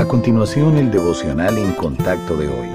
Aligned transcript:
A 0.00 0.08
continuación, 0.08 0.78
el 0.78 0.90
devocional 0.90 1.58
en 1.58 1.72
contacto 1.72 2.34
de 2.34 2.48
hoy. 2.48 2.68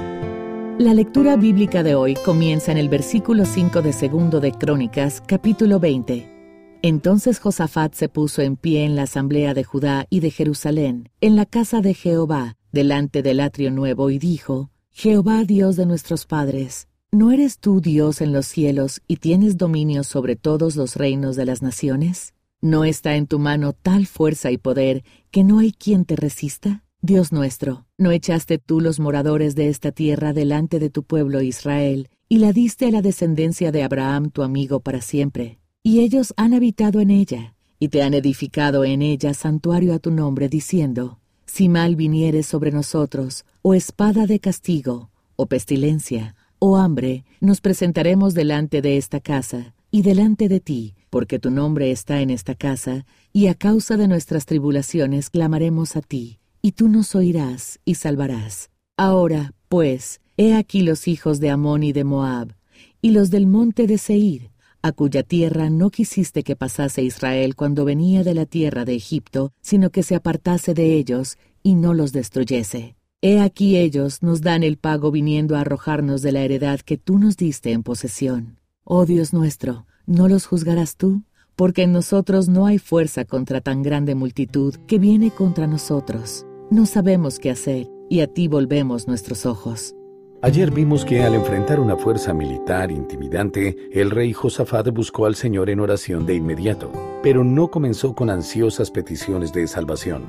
La 0.78 0.94
lectura 0.94 1.36
bíblica 1.36 1.82
de 1.82 1.96
hoy 1.96 2.14
comienza 2.14 2.72
en 2.72 2.78
el 2.78 2.88
versículo 2.88 3.46
5 3.46 3.82
de 3.82 3.94
segundo 3.94 4.40
de 4.40 4.52
Crónicas, 4.52 5.24
capítulo 5.26 5.80
20. 5.80 6.78
Entonces 6.84 7.40
Josafat 7.40 7.96
se 7.96 8.10
puso 8.10 8.44
en 8.44 8.58
pie 8.58 8.86
en 8.86 8.96
la 8.96 9.04
asamblea 9.04 9.56
de 9.56 9.64
Judá 9.64 10.06
y 10.12 10.20
de 10.20 10.30
Jerusalén, 10.30 11.10
en 11.20 11.36
la 11.36 11.48
casa 11.48 11.82
de 11.82 11.96
Jehová, 11.96 12.58
delante 12.72 13.24
del 13.24 13.40
atrio 13.40 13.72
nuevo, 13.72 14.12
y 14.12 14.20
dijo, 14.20 14.70
Jehová 14.92 15.46
Dios 15.46 15.78
de 15.78 15.88
nuestros 15.88 16.28
padres, 16.28 16.90
¿no 17.12 17.32
eres 17.32 17.58
tú 17.58 17.82
Dios 17.82 18.22
en 18.22 18.34
los 18.34 18.46
cielos 18.46 19.02
y 19.08 19.16
tienes 19.16 19.58
dominio 19.58 20.04
sobre 20.04 20.36
todos 20.36 20.76
los 20.76 20.96
reinos 20.96 21.36
de 21.36 21.46
las 21.46 21.64
naciones? 21.64 22.36
¿No 22.62 22.86
está 22.86 23.16
en 23.16 23.26
tu 23.26 23.40
mano 23.40 23.74
tal 23.74 24.06
fuerza 24.06 24.52
y 24.52 24.60
poder 24.60 25.04
que 25.32 25.44
no 25.44 25.58
hay 25.58 25.72
quien 25.72 26.06
te 26.06 26.16
resista? 26.16 26.85
Dios 27.06 27.32
nuestro, 27.32 27.86
¿no 28.00 28.10
echaste 28.10 28.58
tú 28.58 28.82
los 28.82 29.00
moradores 29.00 29.54
de 29.54 29.70
esta 29.70 29.92
tierra 29.92 30.34
delante 30.34 30.80
de 30.80 30.90
tu 30.90 31.04
pueblo 31.04 31.44
Israel, 31.44 32.10
y 32.28 32.40
la 32.40 32.52
diste 32.52 32.88
a 32.88 32.92
la 32.92 33.04
descendencia 33.04 33.72
de 33.72 33.84
Abraham 33.84 34.32
tu 34.32 34.42
amigo 34.42 34.80
para 34.80 35.02
siempre? 35.02 35.60
Y 35.84 36.00
ellos 36.00 36.34
han 36.36 36.56
habitado 36.56 37.02
en 37.02 37.12
ella, 37.12 37.54
y 37.78 37.90
te 37.90 38.02
han 38.02 38.16
edificado 38.16 38.86
en 38.86 39.04
ella 39.04 39.36
santuario 39.36 39.94
a 39.94 40.00
tu 40.00 40.10
nombre, 40.10 40.50
diciendo, 40.50 41.20
Si 41.46 41.70
mal 41.70 41.96
viniere 41.96 42.42
sobre 42.42 42.72
nosotros, 42.72 43.46
o 43.62 43.76
espada 43.76 44.26
de 44.26 44.40
castigo, 44.40 45.12
o 45.36 45.46
pestilencia, 45.46 46.36
o 46.58 46.76
hambre, 46.76 47.24
nos 47.40 47.62
presentaremos 47.62 48.34
delante 48.34 48.82
de 48.82 48.98
esta 48.98 49.20
casa, 49.20 49.76
y 49.92 50.02
delante 50.02 50.50
de 50.50 50.60
ti, 50.60 50.96
porque 51.12 51.38
tu 51.38 51.52
nombre 51.52 51.92
está 51.92 52.22
en 52.22 52.32
esta 52.32 52.56
casa, 52.56 53.06
y 53.32 53.46
a 53.46 53.54
causa 53.54 53.96
de 53.96 54.08
nuestras 54.08 54.48
tribulaciones 54.48 55.30
clamaremos 55.30 55.96
a 55.96 56.02
ti 56.02 56.40
y 56.66 56.72
tú 56.72 56.90
nos 56.90 57.14
oirás 57.14 57.80
y 57.86 57.94
salvarás. 57.94 58.72
Ahora, 58.98 59.54
pues, 59.70 60.20
he 60.36 60.56
aquí 60.56 60.82
los 60.82 61.08
hijos 61.08 61.40
de 61.40 61.52
Amón 61.52 61.84
y 61.84 61.94
de 61.94 62.04
Moab, 62.04 62.56
y 63.04 63.12
los 63.12 63.30
del 63.30 63.46
monte 63.46 63.86
de 63.86 64.00
Seir, 64.00 64.50
a 64.82 64.92
cuya 64.92 65.22
tierra 65.22 65.70
no 65.70 65.92
quisiste 65.92 66.42
que 66.42 66.56
pasase 66.56 67.04
Israel 67.04 67.56
cuando 67.56 67.86
venía 67.86 68.24
de 68.24 68.34
la 68.34 68.48
tierra 68.48 68.84
de 68.84 68.96
Egipto, 68.96 69.54
sino 69.62 69.92
que 69.92 70.02
se 70.02 70.16
apartase 70.16 70.74
de 70.74 70.96
ellos 70.96 71.38
y 71.62 71.76
no 71.76 71.94
los 71.94 72.14
destruyese. 72.14 72.96
He 73.22 73.42
aquí 73.42 73.78
ellos 73.78 74.24
nos 74.24 74.42
dan 74.42 74.64
el 74.64 74.78
pago 74.78 75.12
viniendo 75.12 75.56
a 75.56 75.62
arrojarnos 75.62 76.24
de 76.24 76.32
la 76.32 76.42
heredad 76.42 76.80
que 76.80 76.98
tú 76.98 77.20
nos 77.20 77.38
diste 77.38 77.74
en 77.74 77.84
posesión. 77.84 78.58
Oh 78.84 79.06
Dios 79.06 79.34
nuestro, 79.34 79.86
¿no 80.08 80.28
los 80.28 80.48
juzgarás 80.48 80.96
tú? 80.98 81.22
Porque 81.56 81.84
en 81.84 81.92
nosotros 81.92 82.50
no 82.50 82.66
hay 82.66 82.80
fuerza 82.80 83.24
contra 83.24 83.62
tan 83.62 83.84
grande 83.84 84.16
multitud 84.16 84.74
que 84.88 84.98
viene 84.98 85.30
contra 85.30 85.68
nosotros. 85.68 86.44
No 86.72 86.88
sabemos 86.88 87.38
qué 87.38 87.52
hacer 87.52 87.88
y 88.10 88.22
a 88.22 88.28
ti 88.28 88.48
volvemos 88.48 89.08
nuestros 89.08 89.46
ojos. 89.46 89.96
Ayer 90.42 90.72
vimos 90.72 91.06
que 91.06 91.22
al 91.22 91.36
enfrentar 91.36 91.80
una 91.80 91.96
fuerza 91.96 92.34
militar 92.34 92.90
intimidante, 92.90 93.78
el 93.92 94.10
rey 94.10 94.34
Josafat 94.34 94.90
buscó 94.90 95.28
al 95.28 95.36
Señor 95.36 95.70
en 95.70 95.80
oración 95.80 96.26
de 96.26 96.34
inmediato, 96.34 96.92
pero 97.22 97.44
no 97.44 97.70
comenzó 97.70 98.16
con 98.16 98.32
ansiosas 98.32 98.90
peticiones 98.90 99.54
de 99.54 99.68
salvación. 99.68 100.24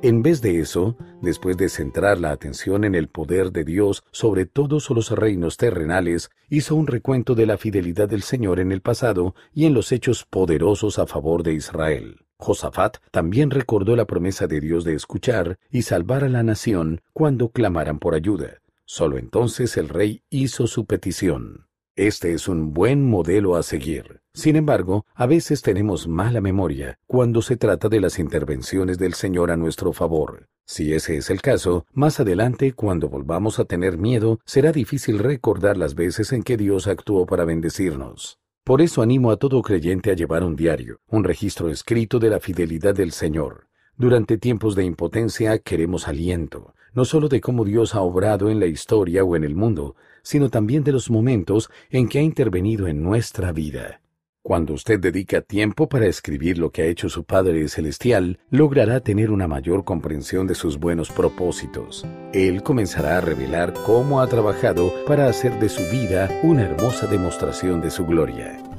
En 0.00 0.22
vez 0.22 0.40
de 0.40 0.60
eso, 0.60 0.96
después 1.20 1.58
de 1.58 1.68
centrar 1.68 2.18
la 2.18 2.30
atención 2.30 2.84
en 2.84 2.94
el 2.94 3.08
poder 3.08 3.52
de 3.52 3.62
Dios 3.62 4.02
sobre 4.12 4.46
todos 4.46 4.88
los 4.88 5.10
reinos 5.10 5.58
terrenales, 5.58 6.30
hizo 6.48 6.74
un 6.74 6.86
recuento 6.86 7.34
de 7.34 7.44
la 7.44 7.58
fidelidad 7.58 8.08
del 8.08 8.22
Señor 8.22 8.60
en 8.60 8.72
el 8.72 8.80
pasado 8.80 9.34
y 9.54 9.66
en 9.66 9.74
los 9.74 9.92
hechos 9.92 10.24
poderosos 10.24 10.98
a 10.98 11.06
favor 11.06 11.42
de 11.42 11.52
Israel. 11.52 12.21
Josafat 12.42 12.98
también 13.12 13.50
recordó 13.50 13.94
la 13.94 14.04
promesa 14.04 14.46
de 14.46 14.60
Dios 14.60 14.84
de 14.84 14.94
escuchar 14.94 15.58
y 15.70 15.82
salvar 15.82 16.24
a 16.24 16.28
la 16.28 16.42
nación 16.42 17.00
cuando 17.12 17.50
clamaran 17.50 17.98
por 17.98 18.14
ayuda. 18.14 18.58
Solo 18.84 19.16
entonces 19.16 19.76
el 19.76 19.88
rey 19.88 20.22
hizo 20.28 20.66
su 20.66 20.84
petición. 20.84 21.68
Este 21.94 22.32
es 22.32 22.48
un 22.48 22.72
buen 22.72 23.08
modelo 23.08 23.54
a 23.54 23.62
seguir. 23.62 24.22
Sin 24.34 24.56
embargo, 24.56 25.06
a 25.14 25.26
veces 25.26 25.62
tenemos 25.62 26.08
mala 26.08 26.40
memoria 26.40 26.98
cuando 27.06 27.42
se 27.42 27.56
trata 27.56 27.88
de 27.88 28.00
las 28.00 28.18
intervenciones 28.18 28.98
del 28.98 29.14
Señor 29.14 29.50
a 29.50 29.56
nuestro 29.56 29.92
favor. 29.92 30.48
Si 30.66 30.94
ese 30.94 31.18
es 31.18 31.30
el 31.30 31.42
caso, 31.42 31.86
más 31.92 32.18
adelante, 32.18 32.72
cuando 32.72 33.08
volvamos 33.08 33.58
a 33.58 33.66
tener 33.66 33.98
miedo, 33.98 34.40
será 34.46 34.72
difícil 34.72 35.18
recordar 35.18 35.76
las 35.76 35.94
veces 35.94 36.32
en 36.32 36.42
que 36.42 36.56
Dios 36.56 36.86
actuó 36.86 37.26
para 37.26 37.44
bendecirnos. 37.44 38.41
Por 38.72 38.80
eso 38.80 39.02
animo 39.02 39.30
a 39.30 39.36
todo 39.36 39.60
creyente 39.60 40.10
a 40.10 40.14
llevar 40.14 40.42
un 40.42 40.56
diario, 40.56 40.98
un 41.10 41.24
registro 41.24 41.68
escrito 41.68 42.18
de 42.18 42.30
la 42.30 42.40
fidelidad 42.40 42.94
del 42.94 43.12
Señor. 43.12 43.66
Durante 43.98 44.38
tiempos 44.38 44.74
de 44.74 44.82
impotencia 44.82 45.58
queremos 45.58 46.08
aliento, 46.08 46.72
no 46.94 47.04
solo 47.04 47.28
de 47.28 47.42
cómo 47.42 47.66
Dios 47.66 47.94
ha 47.94 48.00
obrado 48.00 48.48
en 48.48 48.60
la 48.60 48.64
historia 48.64 49.24
o 49.24 49.36
en 49.36 49.44
el 49.44 49.54
mundo, 49.54 49.94
sino 50.22 50.48
también 50.48 50.84
de 50.84 50.92
los 50.92 51.10
momentos 51.10 51.68
en 51.90 52.08
que 52.08 52.20
ha 52.20 52.22
intervenido 52.22 52.86
en 52.86 53.02
nuestra 53.02 53.52
vida. 53.52 54.00
Cuando 54.44 54.74
usted 54.74 54.98
dedica 54.98 55.40
tiempo 55.40 55.88
para 55.88 56.06
escribir 56.06 56.58
lo 56.58 56.72
que 56.72 56.82
ha 56.82 56.86
hecho 56.86 57.08
su 57.08 57.22
Padre 57.22 57.68
Celestial, 57.68 58.40
logrará 58.50 58.98
tener 58.98 59.30
una 59.30 59.46
mayor 59.46 59.84
comprensión 59.84 60.48
de 60.48 60.56
sus 60.56 60.80
buenos 60.80 61.10
propósitos. 61.10 62.04
Él 62.32 62.64
comenzará 62.64 63.18
a 63.18 63.20
revelar 63.20 63.72
cómo 63.86 64.20
ha 64.20 64.26
trabajado 64.26 64.92
para 65.06 65.26
hacer 65.26 65.60
de 65.60 65.68
su 65.68 65.82
vida 65.92 66.28
una 66.42 66.62
hermosa 66.62 67.06
demostración 67.06 67.80
de 67.80 67.92
su 67.92 68.04
gloria. 68.04 68.71